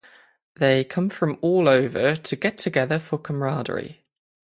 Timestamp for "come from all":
0.83-1.69